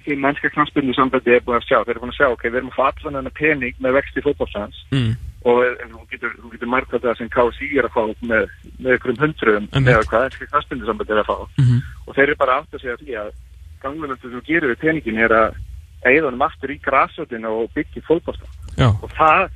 [0.06, 1.78] því mennska knastbyrnu sambandi er búin að sjá.
[1.86, 4.24] Þeir eru búin að sjá, ok, við erum að fá allan þennan pening með vexti
[4.26, 5.12] fótboltans Mm.
[5.46, 5.60] og
[5.92, 10.04] þú getur, getur markað það sem KSI er að fá með, með ykkurum hundruðum eða
[10.10, 11.38] hvað mennska knastbyrnu sambandi er að fá.
[11.58, 11.80] Mm -hmm.
[12.08, 13.30] og þeir eru bara átt að segja því að
[13.84, 15.60] ganglunum sem gerir við peningin er að
[16.06, 18.48] eigða honum aftur í grasöldin og byggja fólkbásta
[18.90, 19.50] og það,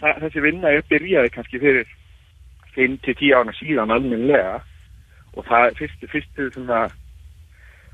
[0.00, 1.90] það, þessi vinna er byrjaði kannski fyrir
[2.76, 4.60] 5-10 ára síðan almennilega.
[5.32, 6.86] Og það er fyrstu, fyrstu svona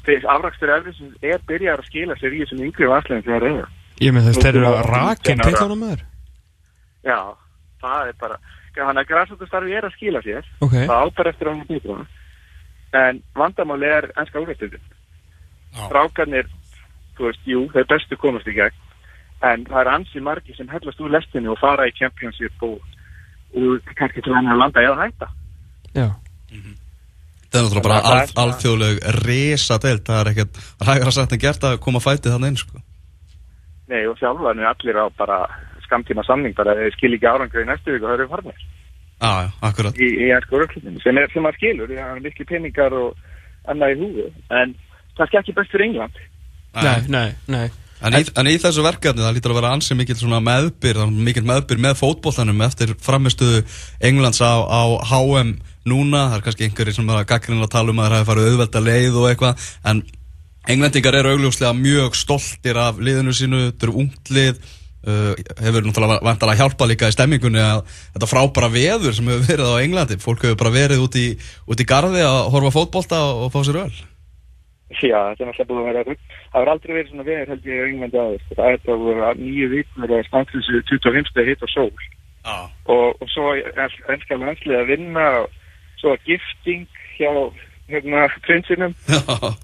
[0.06, 3.66] þeir afrakstur er byrjar að skila sér í þessum yngri vanslegum þegar þeir eru.
[4.02, 6.06] Ég með þess, þeir eru að rakin tillunum með þér
[7.08, 7.18] Já,
[7.82, 8.38] það er bara,
[8.78, 12.06] hann að græsóttastarfi er að skila sér, Ok, það átar eftir að hann
[12.98, 14.80] en vandamáli er ennska úrvættöndin.
[15.78, 15.88] Já.
[15.94, 16.46] Rákarnir,
[17.16, 18.78] þú veist, jú, þeir bestu komast í gegn,
[19.46, 22.80] en það er ansi margi sem hellast úr lestinu og fara í championship og,
[23.54, 25.30] og kannski til hann að landa eða hætta.
[25.94, 26.08] já.
[27.48, 31.38] Það er náttúrulega bara að svona- alþjóðleg risa deild, það er ekkert ræðara sagt en
[31.40, 32.82] gert að koma fætið þannig inn sko.
[33.88, 35.38] Nei, og er allir á bara
[35.86, 38.58] skamtíma samning, bara þeir skil ekki árangur í næstu viku og það eru farnir.
[39.18, 39.96] Já, já, akkurat.
[39.96, 43.16] Í, í ennsku úrvættöndinu, sem er sem að skilur, það er miklu peningar og
[43.72, 44.26] annað í húi,
[44.60, 44.74] en
[45.26, 46.24] er ekki best fyrir England.
[46.78, 50.16] Nei, nei, nei En í, en í þessu verkefni það lítur að vera ansið mikill
[50.20, 53.64] svona meðbyr, mikill meðbyr með fótbollanum eftir framistuðu
[54.06, 55.56] Englands á, á HM
[55.88, 58.28] núna, það er kannski einhverjir sem er að gaggrinn að tala um að það hafi
[58.28, 60.02] farið auðvelda leið og eitthvað, en
[60.68, 64.60] Englendingar eru augljóslega mjög stoltir af liðinu sínu, þetta eru ungt lið,
[65.08, 65.32] uh,
[65.64, 67.80] hefur náttúrulega vantalega hjálpað líka í stemmingunni að
[68.12, 71.26] þetta frábæra veður sem hefur verið á Englandi, fólk hefur bara verið út í,
[71.66, 73.98] út í garði að horfa á fótbolta og, og fá sér öll.
[74.88, 76.20] Já, þetta er náttúrulega búið að vera rugg.
[76.48, 78.46] Það hefur aldrei verið svona veður held ég Englandi aðeins.
[78.54, 81.46] Það er það voru nýju vikur að stanslýsi 25.
[81.48, 81.90] hitt og sól.
[82.48, 82.56] Já.
[82.94, 85.50] Og, og svo er ennska landslið að vinna og
[86.00, 86.86] svo er gifting
[87.18, 87.32] hjá
[87.88, 88.92] hérna prinsinum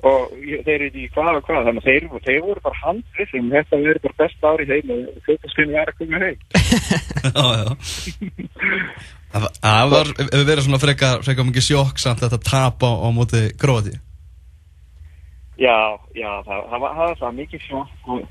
[0.08, 0.30] og
[0.64, 1.66] þeir eru í hvað og hvað.
[1.68, 3.50] Þannig að þeir, þeir voru bara handrissum.
[3.52, 6.38] Þetta verður bara besta ári heim og fjöldaskunni er að koma heim.
[7.36, 7.68] já, já.
[9.34, 10.10] Það það var,
[10.46, 13.96] verið svona frekar, frekar mikið sjokk samt þetta tap á, móti gróti.
[15.60, 18.22] Já, já, það, það, var, það var það mikið sjokk og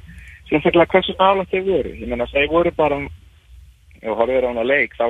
[0.50, 1.94] sérstaklega hversu nála þeir voru.
[2.02, 2.98] Ég meina, þeir voru bara,
[4.02, 5.06] ef á hana leik, þá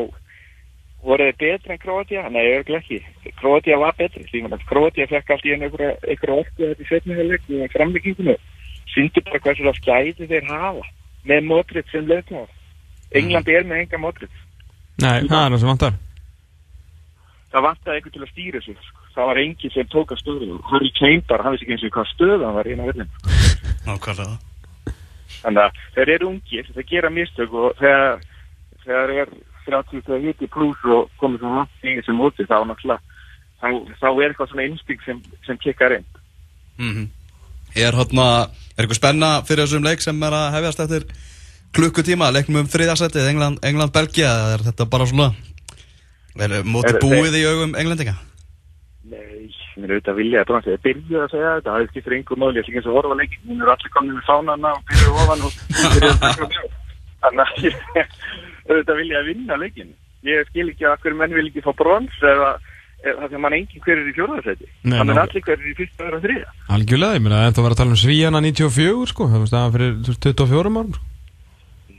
[1.04, 2.28] voru þeir betri en Kroatia?
[2.30, 3.34] Nei, örgulega ekki.
[3.42, 7.50] Kroatia var betri, því að Kroatia fekk allt í enn einhverja orku þetta í setniðarleik
[7.50, 8.38] og framlegginginu.
[8.94, 10.88] Sýndu bara hversu það skæði þeir hafa
[11.26, 12.58] með Modric sem leikmaður.
[13.14, 14.42] England er með enga Modric.
[15.02, 16.02] Nei, það er það sem vantar
[17.54, 18.78] Það vantaði einhver til að stýra sig.
[18.82, 19.06] Sko.
[19.14, 20.58] Það var enginn sem tók að stöðu.
[20.72, 23.12] Harry Kane bara, hann vissi ekki eins og hvað stöðu hann var í eina verðin.
[23.86, 24.38] Nákvæmlega.
[25.44, 28.24] Þannig að þeir eru ungir, þeir gera mistök og þegar,
[28.86, 29.34] þegar er
[29.68, 33.14] 30 þegar hiti pluss og komið svo langt í þessum móti þá náttúrulega
[33.62, 33.68] þá,
[34.00, 36.08] þá er eitthvað svona innspík sem, sem kikkar inn.
[36.80, 37.12] Mm
[37.74, 38.26] Er hérna,
[38.78, 41.06] er eitthvað spenna fyrir þessum leik sem er að hefjast eftir
[41.74, 45.32] klukkutíma, leiknum um þriðarsætið England, England er þetta bara svona
[46.42, 48.16] er móti Er- búið í augum Englendinga?
[49.04, 52.56] Nei, mér er auðvitað vilja að þegar byrjuð að segja þetta, það skiptir einhver máli,
[52.56, 55.20] ég ætla ekki eins og horfa leikin, hún er allir komin með fánana og byrjuð
[55.24, 55.52] ofan og
[55.94, 56.70] byrjuð að taka mjög.
[57.24, 57.76] Þannig að ég
[58.70, 59.92] auðvitað vilja að vinna leikin.
[60.24, 62.54] Ég skil ekki að hverju menn vil ekki fá brons eða
[63.04, 64.68] það sem mann engin hver er í fjórðarsæti.
[64.88, 66.52] Nei, Þannig að allir hver er í fyrsta og þriða.
[66.72, 69.74] Algjörlega, ég meina, en þú var að tala um Svíjana 94 sko, það var staðan
[69.76, 71.10] fyrir þú veist, 24 árum sko.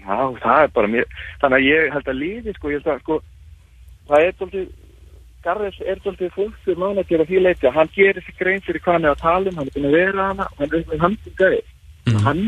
[0.05, 1.05] Já, það er bara mér,
[1.40, 3.18] þannig að ég held að liði, sko, ég held að, sko,
[4.09, 4.67] það er doldið,
[5.45, 8.97] Garðis er doldið fólkstur manager að því leiti að hann gerir sig grein fyrir hvað
[8.97, 11.03] hann er að tala um, hann er búin að vera hana og hann er með
[11.05, 11.61] handum gæði.
[12.07, 12.23] Mhm.
[12.25, 12.40] Hann,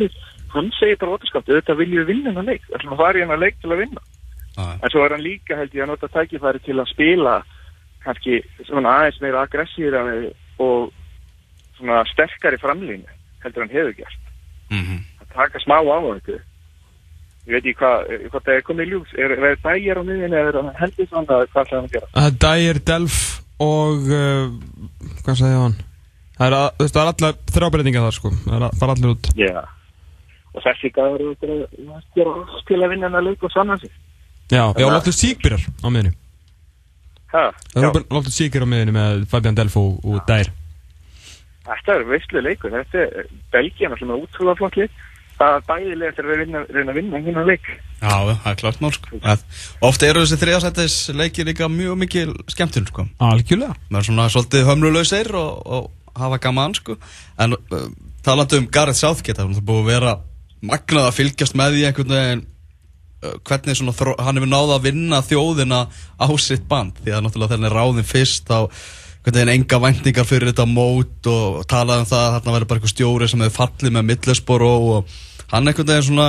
[0.55, 3.43] hann segir bara ótaskapti, auðvitað viljum við vinna hennar leik, ætlum að fara í hennar
[3.43, 4.05] leik til að vinna.
[4.57, 7.35] Já, En svo er hann líka, held ég, að nota tækifæri til að spila
[8.07, 10.03] kannski svona aðeins meira aggressíra
[10.63, 10.93] og
[11.77, 14.21] svona sterkari framlýni heldur hann hefur gert.
[14.71, 16.41] mm Að taka smá á þetta.
[17.47, 19.11] Ég veit ekki hvað, hvað það er komið í ljús.
[19.15, 22.09] Er er það dæjar á miðinni eða er heldur svona hvað það hann að gera?
[22.17, 23.19] Það er Dyer, Delf
[23.63, 24.49] og uh,
[25.23, 25.77] hvað sagði hann?
[26.37, 29.31] Það er, að- það er allar þrjábreytingar þar sko, það er að- fara allir út
[29.39, 29.55] Já.
[30.57, 31.63] Og þessi gæður til að
[31.95, 33.91] allt til að vinna hennar leik og sanna sig.
[34.51, 36.13] Já, já, Þannig að- Loftus Síkbyrjar á miðinu
[37.33, 37.43] Ha,
[37.75, 37.89] já.
[38.11, 40.51] Loftus Síkir á miðinu með Fabian Delf og, og Dyer
[41.67, 42.71] Þetta er veistlu leikur.
[42.71, 44.93] Þetta er Belgían alltaf með útrúlega flott leik.
[45.37, 47.67] Það er bæðilega til að vinna, reyna að vinna hennar leik.
[48.01, 49.21] Já, það er klart mál sko.
[49.85, 53.05] Ofta eru þessi þriðarsættis leikir líka mjög mikil skemmtun sko.
[53.21, 56.97] Algjörlega Það er svona svolítið hömlulausir og, og hafa gaman sko.
[57.43, 57.87] En uh,
[58.25, 60.19] talandi um Gareth Southgate, það er búið að vera
[60.67, 62.47] magnað að fylgjast með því einhvern veginn
[63.47, 65.81] hvernig svona hann hefur náða að vinna þjóðina
[66.21, 68.69] á sitt band því að náttúrulega er ráðin fyrst á
[69.35, 72.95] veginn enga væntingar fyrir þetta mót og talaði um það að þarna væri bara eitthvað
[72.95, 75.17] stjóri sem hefur fallið með Middlesboro og
[75.51, 76.29] hann einhvern veginn svona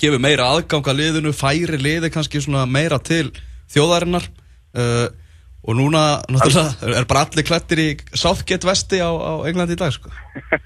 [0.00, 3.30] gefur meira aðgang að liðinu, færi liði kannski svona meira til
[3.72, 5.08] þjóðarinnar uh,
[5.60, 6.02] og núna
[6.32, 10.12] náttúrulega er bara allir klættir í Southgate vesti á, á Englandi í dag sko.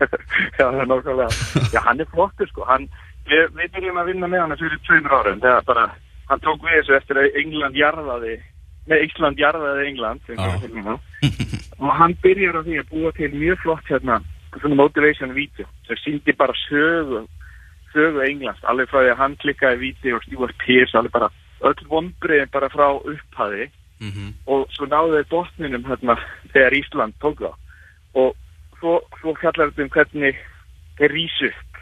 [0.58, 1.28] Já, það er nákvæmlega.
[1.74, 2.66] Já, hann er flottur sko.
[2.68, 2.86] Hann,
[3.26, 5.40] við, byrjum að vinna með hann fyrir tveimur árum.
[5.42, 5.86] Þegar bara,
[6.30, 8.36] hann tók við þessu eftir að England jarðaði,
[8.88, 10.20] með Ísland jarðaði England.
[10.28, 10.98] það.
[11.80, 14.18] og hann byrjar á því að búa til mjög flott hérna
[14.60, 17.24] svona motivation video sem síndi bara sögu
[17.94, 21.30] sögu Englands, alveg frá því að hann klikkaði video og Stuart Pearce, alveg bara
[21.64, 23.70] öll vonbreiðin bara frá upphafi
[24.00, 24.34] Mhm.
[24.46, 26.16] og svo náðu þeir botninum hérna
[26.52, 27.54] þegar Ísland tók það
[28.14, 28.34] og
[28.80, 30.36] svo, svo fjallar þetta um hvernig
[30.98, 31.78] þeir rísu upp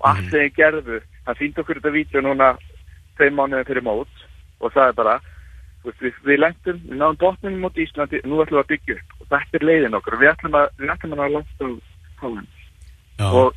[0.00, 2.56] og allt þeir gerðu, hann síndi okkur þetta vídeo núna
[3.16, 4.12] tveim mánuðin fyrir mót
[4.60, 5.20] og það er bara
[5.84, 9.14] við, við lendum, við náðum botninum mot Íslandi og nú ætlum við að byggja upp.
[9.20, 11.68] Og þetta er leiðin okkur við ætlum að, við ætlum að langt á
[13.24, 13.54] og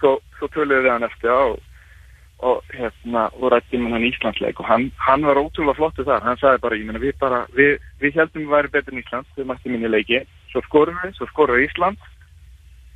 [0.00, 1.60] svo, svo töluðum við hann eftir á og,
[2.46, 4.60] og hérna og rættum hann Íslandsleik.
[4.60, 7.78] Og hann, hann var ótrúlega flottu þar, hann sagði bara, ég meina við bara við,
[8.00, 11.16] við heldum við væri betur en Ísland við mættum inn í leiki, svo skorum við
[11.20, 12.12] svo skorum við Ísland.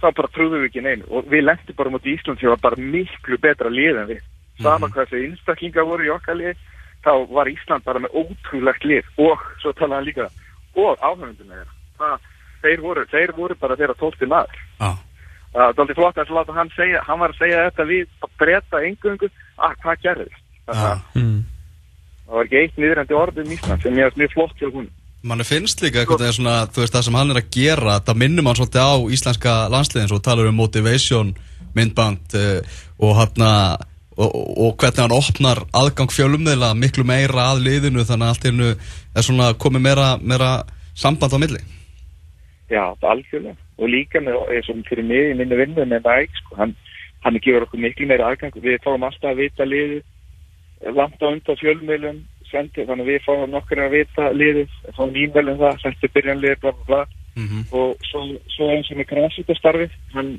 [0.00, 1.06] Þá bara trúðum við ekki neinu.
[1.12, 4.22] Og við lendum bara mútið Ísland sem var bara miklu betra lið en við.
[4.60, 4.92] Sama Mhm.
[4.92, 6.56] hvað þessi einstaklingar voru í okkar lið
[7.04, 10.26] þá var Ísland bara með ótrúlegt lið og svo talaði hann líka
[10.80, 12.26] og áhörðundum þeirra það,
[12.62, 14.90] þeir, voru, þeir voru bara þeirra tólti maður Já.
[15.50, 18.34] Það er aldrei flott að láta hann segja, hann var að segja þetta við að
[18.38, 20.44] breyta engungu, að hvað gerðist.
[20.70, 21.40] Það, Mm.
[22.26, 24.86] það var ekki eitt niðrandi orðið um Ísland sem ég er mjög flott hjá hún.
[25.26, 28.20] Manni finnst líka einhvern veginn svona, þú veist, það sem hann er að gera, það
[28.22, 31.34] minnum hann svolítið á íslenska landsliðin, svo talar um motivation,
[31.74, 32.60] myndband uh,
[33.02, 33.44] og hann
[34.20, 38.70] og, og hvernig hann opnar aðgang fjölummiðla miklu meira að liðinu þannig að allt hennu
[38.70, 40.50] er svona komið meira, meira
[40.94, 41.60] samband á milli.
[42.70, 43.56] Já, algjörlega.
[43.80, 44.36] Og líka með,
[44.88, 46.74] fyrir mig í minni vinnu með Nike, sko, hann,
[47.24, 48.58] hann gefur okkur miklu meira aðgang.
[48.60, 50.04] Við fáum alltaf að vita liðið,
[50.98, 55.54] langt á undan fjölmiðlum, sendi, þannig að við fáum nokkur að vita liðið, fáum e-mail
[55.54, 57.02] um það, sendi byrjanliðið, bla bla bla.
[57.38, 60.30] Mm og svo, svo eins og með grænsvítastarfið hann,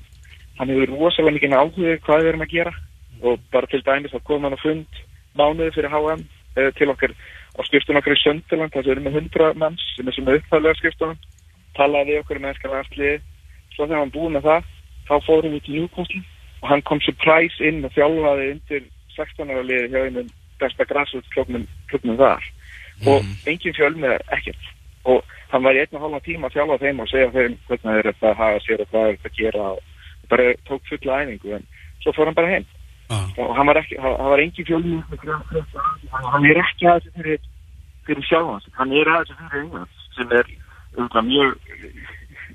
[0.59, 2.73] hann hefur rosalega mikið áhuga hvað við erum að gera
[3.21, 5.01] og bara til dæmis að koma hann á fund
[5.37, 6.25] mánuði fyrir HM
[6.57, 7.13] eh, til okkar
[7.57, 10.33] á skrifstun okkar í Söndaland þar sem við erum með 100 manns sem er sem
[10.35, 11.19] uppfæðlega skrifstunum
[11.77, 13.17] talaði við okkur með ennska landsliði
[13.75, 14.69] svo þegar hann búið með það
[15.07, 16.23] þá fórum við til Newcastle
[16.61, 18.83] og hann kom surprise inn og þjálfaði undir
[19.15, 20.29] 16 ára liði hjá einum
[20.61, 22.43] besta græsvöldsklubnum klubnum þar.
[23.09, 24.67] Og engin fjölmið ekkert.
[25.09, 27.87] Og hann var í einn og halva tíma að þjálfa þeim og segja þeim hvernig
[27.87, 31.17] þeir eru að hafa sér og hvað þeir eru að gera og bara tók fulla
[31.23, 31.65] æfingu en
[32.03, 32.67] svo fór hann bara heim.
[33.11, 37.45] Og hann var ekki, hann, var engin fjölmið hann, hann er ekki að þessu fyrir,
[38.07, 40.51] fyrir sjálfans, hann er að þessu fyrir Englands sem er
[40.97, 41.55] umhverfað mjög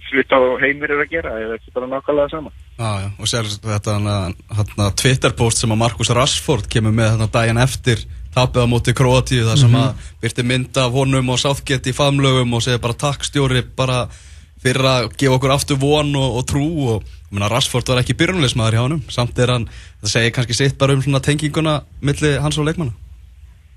[0.06, 2.52] svita og heimir er að gera eða ekki bara nákvæmlega sama.
[2.76, 7.62] Já, já, og sér þetta hann Twitter-post sem að Markus Rashford kemur með þarna daginn
[7.62, 8.04] eftir
[8.36, 12.56] tapið á móti Kroatíu þar sem að byrti mynda af honum og Southgate í famlögum
[12.56, 14.04] og segja bara takk stjóri bara
[14.62, 18.84] fyrir að gefa okkur aftur von og, og trú og Rashford var ekki byrjunleismæður hjá
[18.84, 19.66] honum samt er hann,
[20.02, 22.94] það segir kannski sitt bara um tenginguna milli hans og leikmanna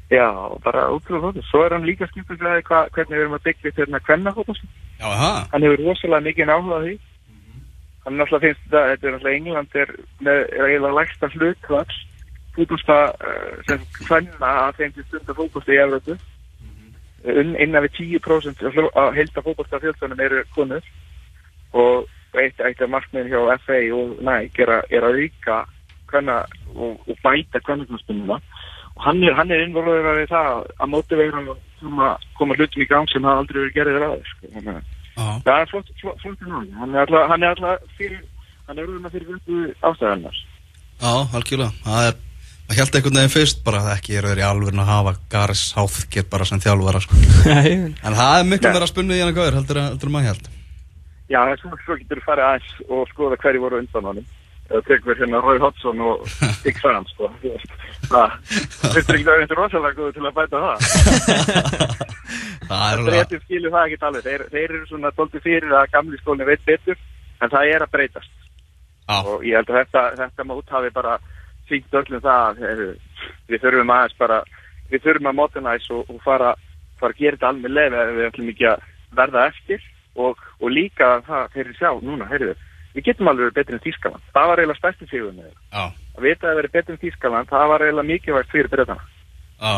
[0.09, 1.45] Já, bara ótrúlega flott.
[1.45, 4.55] Svo er hann líka skipuglega hvernig við erum að byggja þetta hérna.
[4.99, 6.95] Já, það Hann hefur rosalega mikið á því.
[8.05, 9.91] Hann náttúrulega finnst þetta, þetta er náttúrulega England er
[10.25, 11.93] með er eiginlega lægsta hlutvall
[12.55, 16.17] fótbolta uh, sem kvenna að þeim til stunda fótbolta í Európu.
[16.65, 18.65] Mm Innan við 10%
[18.97, 20.89] af heilda fótbolta fjöldanum eru konur
[21.73, 25.57] og eitt, eitt af markmiðin hjá FA og Nike er, að- er að auka
[26.09, 26.37] kvenna
[26.75, 31.49] og, og bæta kvennarknaspununa og hann er, hann er innvolverið við það að mótivera hann
[31.53, 34.47] og koma, koma hlutum í gang sem hafa aldrei verið gerðir aðeins sko.
[35.19, 38.21] Að það er flott, flott, flott hann er alltaf, hann er alltaf fyrir
[38.69, 40.35] er fyrir vöndu ástæðarnar
[40.99, 41.71] já, algjörlega.
[41.85, 42.17] Það er,
[42.69, 45.63] það held einhvern veginn fyrst bara að ekki eru þeir í alveg að hafa Garis
[45.73, 47.15] Southgate bara sem þjálfara sko.
[47.49, 47.71] Nei,
[48.03, 50.49] en það er miklu meira spunnið í hann að gauður heldur, heldur maður held
[51.29, 54.29] Já, svo, svo getur þú farið aðeins og skoða hverju voru undan honum.
[54.69, 56.25] Eða tekur hérna Roy Hodgson og
[56.63, 57.29] Dick Sam sko.
[58.09, 60.77] það finnst ekki það eitthvað rosalega góð til að bæta það?
[62.69, 64.25] Það er alveg Breytum skilur það ekki alveg.
[64.27, 66.99] Þeir, þeir eru svona tólti fyrir að gamli skólinn veit betur
[67.41, 68.35] en það er að breytast.
[69.09, 71.15] Já, og ég held að þetta, þetta mót hafi bara
[71.69, 72.83] fínt öllum það að
[73.49, 74.41] við þurfum aðeins bara
[74.91, 76.53] við þurfum að modernize og, og fara,
[77.01, 78.85] fara að gera þetta alveg leið ef við ætlum ekki að
[79.17, 82.55] verða eftir og, og líka það þeir sjá núna, heyrðu,
[82.95, 85.83] við getum alveg verið betri en Þískaland, það var eiginlega stærsti sigur með þeir já,
[86.17, 89.07] að vita að verið betri en Þískaland, það var eiginlega mikilvægt fyrir breytana
[89.59, 89.73] já.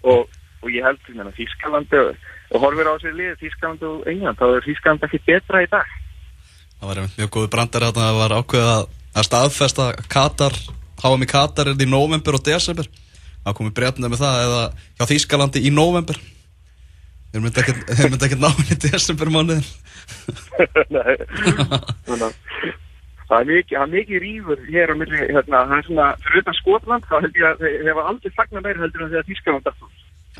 [0.00, 2.14] Og, og ég held að Þískaland og,
[2.50, 5.94] og horfir á sér lið Þískaland og England, þá er Þískaland ekki betra í dag.
[6.80, 10.54] Það var mjög góði brandar að það var ákveðið að, að staðfesta Katar,
[11.02, 12.88] háum í Katar er í november og desember.
[13.44, 14.62] Það komið breytnið með það eða
[14.96, 16.20] hjá Þýskalandi í november.
[17.30, 19.66] Þeir myndi ekkert, náinn í desember mánuðin.
[20.94, 21.14] Nei.
[22.08, 22.34] Þannig að
[23.30, 26.42] það er mikið, það er mikið rífur hér á milli, hérna, það er svona, fyrir
[26.42, 29.68] utan Skotland, þá held ég að þeir hafa aldrei fagnar meira heldur en þegar Þískaland
[29.68, 29.90] dættu.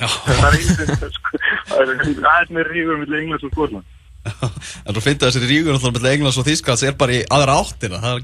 [0.00, 3.96] Já, Það er sko, það er aðeins með rífur milli Englands og Skotland.
[4.20, 8.00] En þú finnst þessari rígur alltaf með Englands og Þísklands er bara í aðra áttina
[8.02, 8.18] Það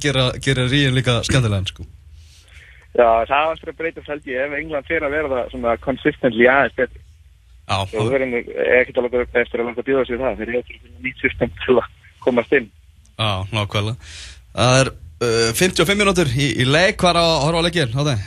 [0.44, 1.86] gera rígin líka skemmtilega sko.
[2.96, 6.46] Já, það var alltaf breytast held ég ef England fyrir að vera það svona consistently
[6.48, 7.02] aðeins betri.
[7.66, 8.34] Og þú verður
[8.80, 10.36] ekkert alveg eftir að langa að bjóða sér það.
[10.38, 11.88] Þeir eru eitthvað nýtt system til að
[12.26, 12.68] komast inn.
[13.18, 13.96] já, nákvæmlega
[14.56, 18.22] Það er uh, 55 mínútur í, í leik Hvað er að horfa leikir á þeim?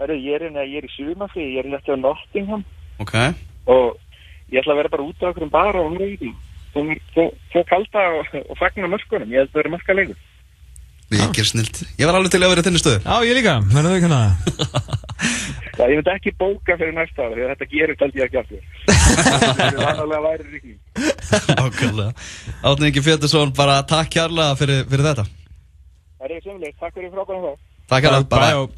[0.00, 2.64] Herru, ég er, hérna- ég er í sumafri, ég er hérna á Nottingham
[3.00, 3.14] Ok,
[3.72, 3.96] og
[4.52, 6.30] ég ætla að vera bara út á okkur um bara og horfa í því.
[7.16, 10.18] Þú kalda og, og fagna mörkunum, ég held að það vera mörkaleikur.
[11.12, 11.82] Mikið snilt.
[12.00, 15.04] Ég var alveg til að vera í þinni stöðu Já, ég líka, verður þau kannan
[15.76, 18.38] Já, ég myndi ekki bóka fyrir næsta ára því að þetta gerir held ég ekki
[18.40, 18.62] aftur.
[19.46, 20.78] Það er alveg að væri ríkning.
[21.50, 22.24] Nákvæmlega.
[22.70, 25.26] Átni Ingi Fjötursson, bara takk kærlega fyrir, fyrir þetta.
[26.16, 27.52] Það er semlega, takk fyrir frábæðan þá.
[27.92, 28.72] Takk kærlega, Bæ, og